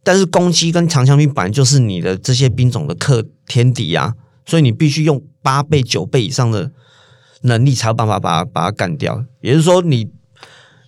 [0.05, 6.73] 但是公鸡跟长枪兵本来就是你的这些兵种的克天敌啊，所以你必须用八倍、九倍以上的
[7.43, 9.23] 能力才有办法把它把它干掉。
[9.39, 10.09] 也就是说，你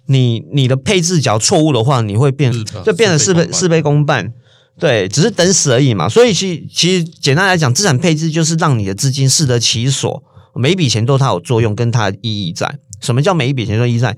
[0.07, 2.51] 你你的配置只要错误的话，你会变
[2.83, 4.33] 就变成四倍四倍公半，
[4.77, 6.09] 对，只是等死而已嘛。
[6.09, 10.21] 所以其其实简单来讲，资产配置就是让你的资金适得其所，
[10.53, 12.79] 每一笔钱都它有作用跟它的意义在。
[13.05, 14.17] 什么叫每一笔钱都一在？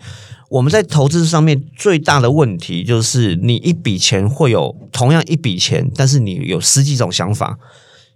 [0.49, 7.57] 我们在投资上面最大的问题就是，你一笔钱会有同样一笔钱，但是你有十几种想法。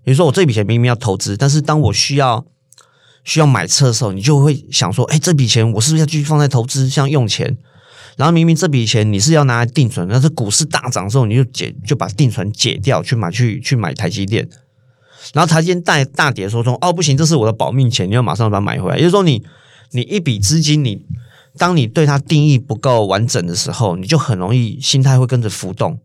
[0.03, 2.45] 比如说，我这笔钱明明要投资，但是当我需要
[3.25, 7.57] 需要买车的时候，你就会想说：“哎，这笔钱我是不是要继续放在投资，像用钱？”
[8.17, 14.47] 然后明明这笔钱你是要拿来定存，但是股市大涨之后，你就解就把定存解掉，去买去去买台积电。
[15.33, 19.43] 然后台积电大大跌的时候，说：“哦，不行，这是我的保命钱，你要马上把它买回来。”也就是说，你
[19.91, 21.05] 你一笔资金你。
[21.57, 25.99] 当你对它定义不够完整的时候，你就很容易心态会跟着浮动，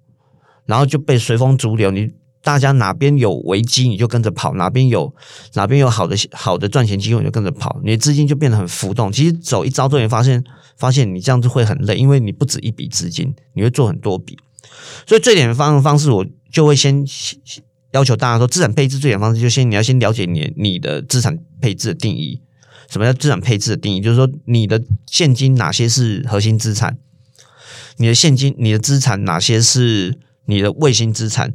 [0.65, 1.93] 然后就被随风逐流。
[1.93, 2.11] 你
[2.43, 5.15] 大家哪边有危机，你就跟着跑；哪边有
[5.55, 7.81] 哪边有好的好的赚钱机会，你就跟着跑。
[7.85, 9.13] 你的资金就变得很浮动。
[9.13, 10.43] 其实走一招之后，发现
[10.77, 14.37] 发现你这样子会很累，因为你不止一笔资金，你会做很多笔。
[15.07, 17.05] 所以最简方的方式，我就会先
[17.93, 22.43] 要求大家说，资产配置最简方式就先你要先了解你你的资产配置的定义。
[22.89, 24.01] 什么叫资产配置的定义？
[24.01, 26.97] 就是说，你的现金哪些是核心资产？
[27.97, 31.53] 你的现金、你的资产哪些是你的卫星资产？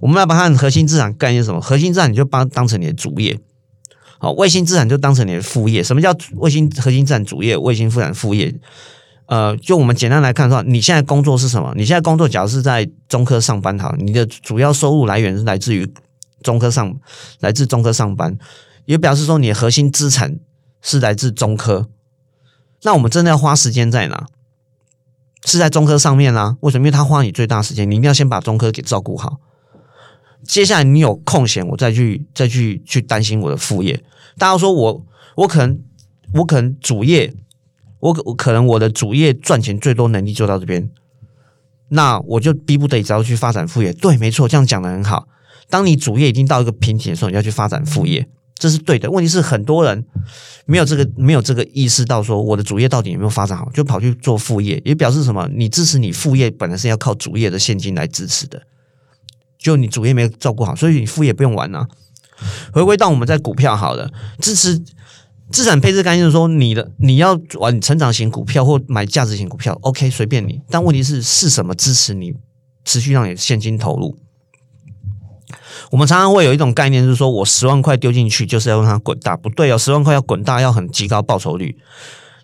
[0.00, 1.60] 我们要把它的核心资产概念什么？
[1.60, 3.38] 核心资产你就把它当成你的主业，
[4.18, 5.82] 好，卫星资产就当成你的副业。
[5.82, 7.56] 什么叫卫星核心资产主业？
[7.56, 8.54] 卫星资产副业？
[9.26, 11.72] 呃，就我们简单来看的话，你现在工作是什么？
[11.76, 15.90] 你现在工作，假如是在中科上班，好，你的主要收入来源是来自于
[16.42, 16.94] 中科上，
[17.40, 18.36] 来自中科上班，
[18.84, 20.38] 也表示说你的核心资产。
[20.86, 21.88] 是来自中科，
[22.82, 24.26] 那我们真的要花时间在哪？
[25.46, 26.58] 是在中科上面啦。
[26.60, 26.82] 为什么？
[26.82, 29.38] 因为他花你最大时间，你一定要先把中科给照顾好。
[30.42, 34.04] 接下来你有空闲，我再去再去去担心我的副业。
[34.36, 35.80] 大家说我我可能
[36.34, 37.34] 我可能主业，
[38.00, 40.90] 我我可能我的主业赚钱最多能力就到这边，
[41.88, 43.90] 那我就逼不得已只要去发展副业。
[43.94, 45.26] 对，没错，这样讲的很好。
[45.70, 48.28] 当你主业已经到一个瓶颈的时候，你要去发展副业。
[48.56, 50.04] 这是对的，问题是很多人
[50.64, 55.48] 没有这个没有这个意识到，说我的主业到底有没有发展好，就跑去做副业，也表示什么？
[55.52, 58.62] 你支持你副业本来是要靠主业的现金来支持的，
[59.58, 61.88] 就你主业没有照顾好，所以你副业不用玩啊。
[62.72, 64.80] 回归到我们在股票好了，支持
[65.50, 70.60] 资产配置概念，说你的你要玩成长型股票或买价值型股票，OK，随便你。
[70.70, 72.32] 但问题是是什么支持你
[72.84, 74.16] 持续让你现金投入？
[75.94, 81.78] 我们常常会有一种概念，就是说我十万块丢进去就是要让它滚大，不对哦，十万块要滚大要很极高报酬率。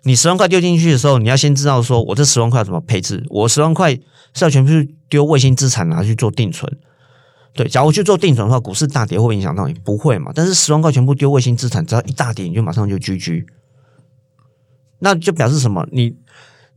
[0.03, 3.25] 你十万块丢进去的时候，你要先知道说我这十万块怎么配置。
[3.29, 3.93] 我十万块
[4.33, 4.71] 是要全部
[5.09, 6.71] 丢卫星资产拿去做定存，
[7.53, 9.73] 对，假如去做定存的话，股市大跌会影响到你？
[9.73, 10.31] 不会嘛？
[10.33, 13.45] 但是十万块全部丢卫星资产，只要一大跌，你就马上就居居，
[14.99, 15.85] 那就表示什么？
[15.91, 16.15] 你。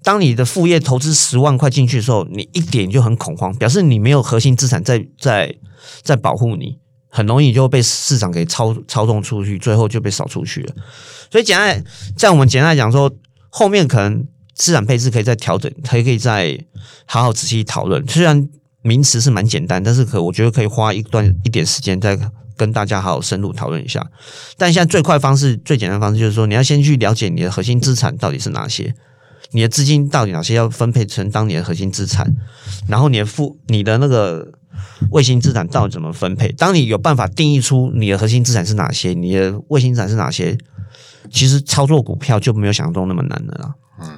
[0.03, 5.55] 当你的副业投资十万块进去的时候，你一点就很恐慌，表示你没有核心资产在在
[6.03, 10.75] 在保护你，很容易就被市场给操操纵出去，最后就被扫出去了。
[11.31, 11.85] 所以简单
[12.17, 13.11] 在我们简单来讲说，
[13.51, 16.59] 后面可能资产配置可以再调整，可以可以再
[17.07, 18.07] 好好仔细讨论。
[18.07, 18.49] 虽然
[18.83, 22.19] 名词是蛮简单，但是可我觉得可以花一段一点时间再
[22.57, 24.07] 跟大家好好深入讨论一下。
[24.57, 28.95] 但现在最快方式、最简单方式就是说，你要先去了解你的核心资产到底是哪些。
[29.51, 32.35] 你的资金到底哪些要分配成当你的核心资产？
[32.89, 34.47] 然后你的负你的那个
[35.11, 36.53] 卫星资产到底怎么分配？
[36.53, 40.57] 当你有办法定义出你的核心资产是哪些，你的卫星资产是哪些，
[41.31, 43.75] 其实操作股票就没有想象中那么难的啦。
[44.01, 44.09] 嗯，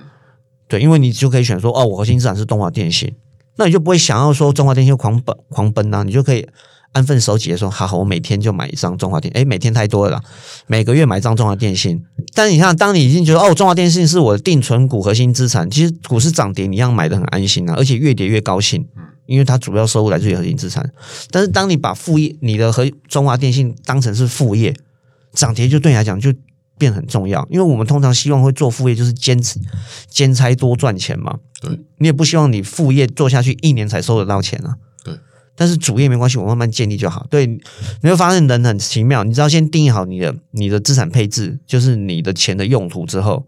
[0.69, 3.15] 对，因为你就可以选说，哦，我核心资产是东华电信，
[3.57, 6.47] 那你就不会想要说中华电信狂奔狂奔呐，你就可以。
[6.93, 10.19] 安分守己的说：“好好，我每天就买一张中华电，哎，每天太多了，
[10.67, 12.03] 每个月买一张中华电信。
[12.33, 18.87] 但是你看，当你已经觉得哦，中华电信是我的定存股核心资产，其实股市涨跌你一样买的很安心啊，而且越跌越高兴，
[19.27, 20.91] 因为它主要收入来自于核心资产。
[21.31, 24.75] 但是当你把副业，你的和中华电信当成是副业，
[25.33, 26.33] 涨跌就对你来讲就
[26.79, 29.39] 变很重要，因为我们通常希望会做副业，就是兼
[30.09, 31.39] 兼差多赚钱嘛。
[31.61, 34.77] 对，你也不希望你副业做下去一年才收得到钱啊。”
[35.59, 37.27] 但是主业没关系，我慢慢建立就好。
[37.31, 43.47] 对，你会发现人很奇妙，你知道先定义好你的你的资产配置，就是你的钱的用途之后，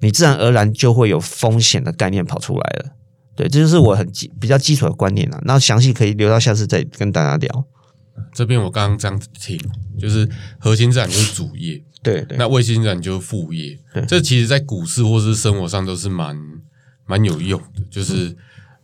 [0.00, 2.96] 你自然而然就会有风险的概念跑出来了。
[3.36, 5.40] 对，这就是我很基比较基础的观念了。
[5.44, 7.66] 那详细可以留到下次再跟大家聊。
[8.32, 9.58] 这边我刚刚这样子听，
[9.98, 13.76] 就是核心资产就是主业，对对，那卫星资产就是副业。
[13.92, 16.36] 对这其实在股市或是生活上都是蛮
[17.06, 17.82] 蛮有用的。
[17.90, 18.36] 就是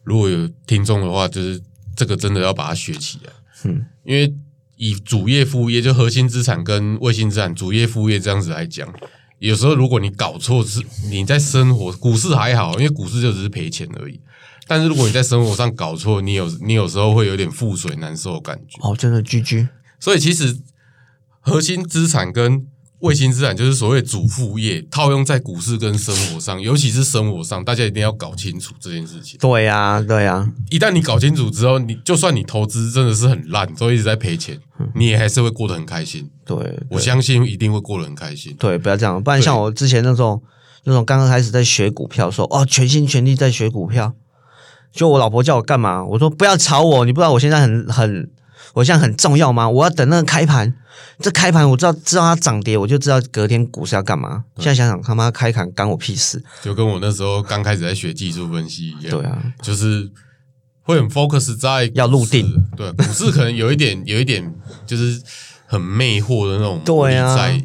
[0.03, 1.63] 如果有听众的话，就是
[1.95, 3.33] 这个真的要把它学起来。
[3.65, 4.35] 嗯，因为
[4.77, 8.93] 以主业副业就核心资产跟卫星资产主业副业这样子来讲，
[9.39, 14.21] 有时候如果你搞错是你在生活股市还好，因为股市就只是赔钱而已。
[14.71, 18.79] 但是如果你在生活上搞错，你有你有时候会有点覆水难收的感觉。
[18.89, 19.67] 哦，真的居居，
[19.99, 20.57] 所以其实
[21.41, 22.65] 核心资产跟
[23.01, 29.41] 卫星资产就是所谓主副业，套用在股市跟生活上，尤其是生活上，大家一定要搞清楚这件事情。
[29.41, 34.57] 对呀、对呀、一旦你搞清楚之后，你就算你投资真的是很烂，都一直在赔钱，
[34.95, 36.31] 你也还是会过得很开心。
[36.45, 38.55] 对，我相信一定会过得很开心。
[38.57, 40.41] 对，不要这样，不然像我之前那种
[40.85, 44.15] 那种刚刚开始在学股票的时候，哦，全心全力在学股票，
[44.93, 48.31] 就我老婆叫我干嘛，我说不要吵我，你不知道我现在很很，
[48.75, 49.69] 我现在很重要吗？
[49.69, 50.75] 我要等那个开盘，
[51.21, 54.45] 这开盘我知道知道它涨跌，我就知道隔天股市要干嘛。
[54.57, 60.11] 现在想想他妈开盘干我屁事，就跟我那时候刚开始在学技术分析一样，对啊，就是
[60.83, 64.53] 会很 focus 在要入定，对股市可能有一点有一点
[64.87, 65.23] 就是
[65.67, 67.37] 很魅惑的那种 对啊。
[67.37, 67.65] 在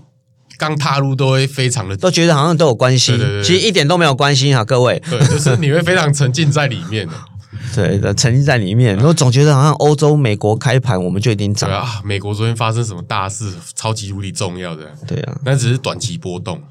[0.57, 5.01] 刚踏入都会非常的都觉得好像都有关系，对对对其实一点都没有关系哈，各位。
[5.09, 7.13] 对，就是你会非常沉浸在里面的。
[7.73, 15.37] 对的，沉浸在里面，我总觉得好像欧洲、美国开盘我们就一定涨对，啊，美国昨天发生什么大事，超级无敌重要的，对啊。
[15.43, 16.61] 那只是短期波动。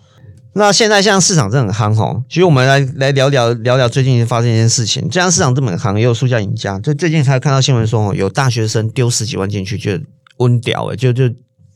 [0.55, 5.09] 那现在像市场真的很夯吼，其实我们来来聊聊聊聊最近发生一件事情。
[5.11, 6.79] 这样市场这么夯，也有输家赢家。
[6.79, 9.91] 就最近才看到新闻说，哦，有大学生丢十几万进去，就
[10.37, 11.25] 温屌诶，就就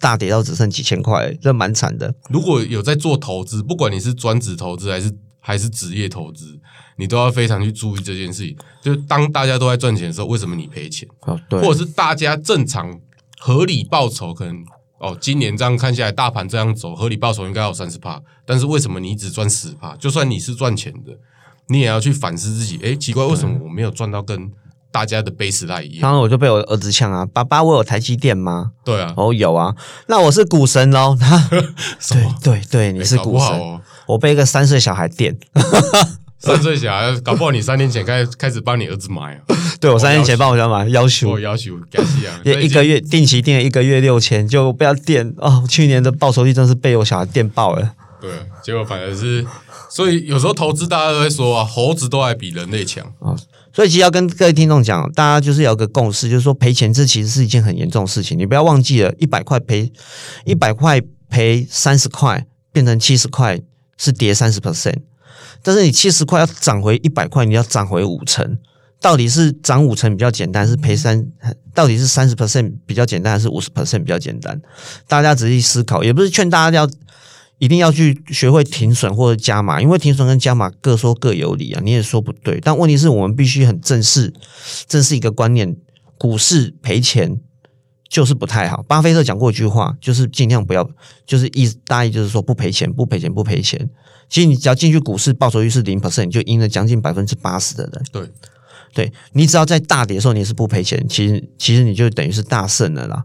[0.00, 2.14] 大跌到只剩几千块，这蛮惨的。
[2.30, 6.58] 如果有在做投资，不管你是专职投资还是还是职业投资，
[6.96, 8.56] 你都要非常去注意这件事情。
[8.82, 11.08] 就是当大家都在赚钱的时候，为什么你赔钱？
[11.20, 13.00] 哦，对，或者是大家正常
[13.38, 14.64] 合理报酬，可能
[14.98, 19.96] 哦，今年这样看下来，大盘这样走，合理报酬应该有三十帕，但是为什么你只赚十帕？
[19.96, 21.18] 就算你是赚钱的，
[21.68, 22.78] 你也要去反思自己。
[22.82, 24.50] 诶，奇怪，为什么我没有赚到跟
[24.90, 26.02] 大家的 base line 一样？
[26.02, 28.72] 然后我就被我儿子呛啊，爸爸，我有台积电吗？
[28.84, 29.74] 对啊，哦，有啊，
[30.06, 31.16] 那我是股神喽。
[31.18, 32.26] 他 对？
[32.42, 33.80] 对对，你是股神，哦。
[34.06, 35.36] 我被一个三岁小孩电。
[36.40, 39.40] 三岁小孩，搞不好你三年前开开始帮你儿子买啊，
[39.80, 45.64] 对我三年前帮我家买，要求我要求感谢啊，一一个月定期定了一个月六千，就不要电哦。
[45.68, 47.92] 去年的报酬率真是被我小孩电爆了。
[48.20, 48.30] 对，
[48.62, 49.44] 结果反而是，
[49.90, 53.04] 所以有时候投资大家都会说啊，猴子都还比人类强，
[53.78, 58.36] 所以其实要跟各位听众讲，大家就是有个共识，就是说赔钱这其实是一件很严重的事情。
[58.36, 59.92] 你不要忘记了，一百块赔
[60.44, 63.60] 一百块赔三十块，变成七十块
[63.96, 64.96] 是跌三十 percent，
[65.62, 68.58] 但是你七十块要涨回一百块，你要涨回五成。
[69.00, 71.24] 到底是涨五成比较简单，是赔三？
[71.72, 74.60] 到底是三十 percent 比较简单，还是五十 percent 比较简单？
[75.06, 76.90] 大家仔细思考，也不是劝大家要
[77.58, 82.60] 一定要去学会停损或者加码，因为停损跟加码各说各有理啊，你也说不对。
[82.60, 84.32] 但问题是我们必须很正视，
[84.86, 85.76] 正视一个观念：
[86.16, 87.38] 股市赔钱
[88.08, 88.82] 就是不太好。
[88.84, 90.88] 巴菲特讲过一句话，就是尽量不要，
[91.26, 93.90] 就是意大意就是说不赔钱，不赔钱，不赔钱。
[94.28, 98.02] 其实你只要进去股市，报酬率是零 percent，你就赢了将近百分之八十的人。
[98.12, 98.30] 对，
[98.94, 103.24] 对你只要在大跌的时候你是不赔钱，其实其实你就等于是大胜了啦。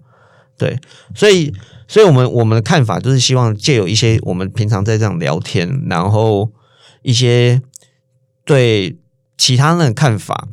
[0.57, 0.79] 对，
[1.15, 1.53] 所以
[1.87, 6.51] 所以我们我们的看法就是希望借有一些我们平常在这样聊天，然后
[7.01, 7.61] 一些
[8.45, 8.97] 对
[9.37, 10.47] 其他人的看法，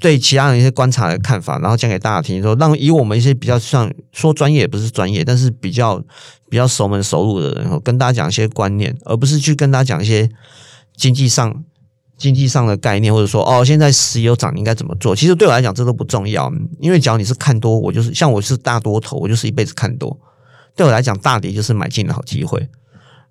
[0.00, 6.02] 对其他人一些观察的看法，然后讲给大家听，说让以我们一些比较像说专业也不是专业，但是比较
[6.48, 10.28] 比较熟门熟路的人，然后跟大家讲一些观念，而不是去跟大家讲一些
[10.96, 11.64] 经济上
[12.16, 15.14] 经济上的概念，或者说哦，现在石油涨你应该怎么做？
[15.14, 16.50] 其实对我来讲这都不重要，
[16.80, 20.18] 因为只要你是看多，我就是像我是大多头，我就是一辈子看多。
[20.74, 22.68] 对我来讲，大跌就是买进的好机会。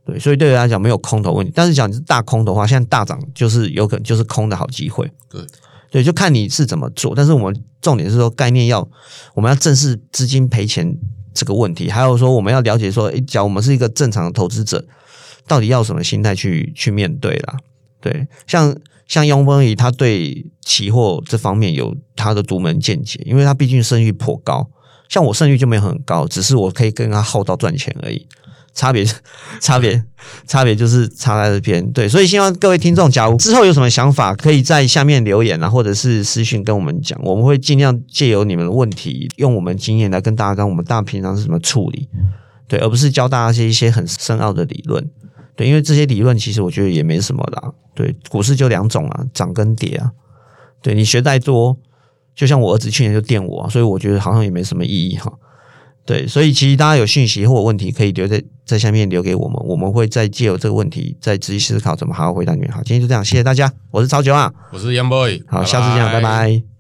[0.06, 1.51] 对，所以对我来讲没有空头问题。
[1.55, 5.12] 但是讲你是大空的话，现在大涨就是有可能就是空的好机会。
[5.30, 5.41] 对
[5.89, 7.16] 对，就看你是怎么做。
[7.16, 8.88] 但是我们重点是说概念要，
[9.34, 10.95] 我们要正视资金赔钱
[11.34, 14.86] 这个问题，还有说我们要了解说，诶，假如我们是一个正常的投资者，
[15.47, 17.57] 到底要什么心态去去面对啦？
[18.06, 18.78] 对，像
[19.08, 24.70] 像雍风仪，他对期货这方面有他的独门见解，因为他毕竟胜率颇高。
[25.10, 28.28] 像我胜率就没有很高，只是我可以跟他耗到赚钱而已。
[28.76, 29.03] 差别
[29.60, 30.03] 差别
[30.45, 31.91] 差别就是差在这边。
[31.93, 42.08] 对，所以希望各位听众，假如之后有什么想法，可以在下面留言啊，或者是私信跟我们讲，我们会尽量借由你们的问题，用我们经验来跟大家讲，我们大平常是怎么处理，
[42.68, 45.10] 对，而不是教大家一些一些很深奥的理论。
[45.56, 47.72] 对，因为这些理论其实我觉得也没什么啦。
[47.93, 50.12] 对，股市就两种啊，涨跟跌啊。
[50.82, 51.78] 对你学再多，
[52.36, 55.32] 就像我儿子去年就电我，所以我觉得好像也没什么意义哈。
[56.06, 62.70] 对，所以其实大家有讯息或问题，可以留在在下面留给我们，我们会再借由这个问题再仔细思考怎么好好回答你们。
[62.72, 66.74] 好，今天就这样，谢谢大家，我是超九啊，我是 Young Boy，好，下次见，拜拜。